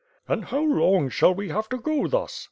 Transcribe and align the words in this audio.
"And 0.27 0.45
how 0.45 0.61
long 0.63 1.09
shall 1.11 1.31
we 1.35 1.49
have 1.49 1.69
to 1.69 1.77
go 1.77 2.07
thus?" 2.07 2.39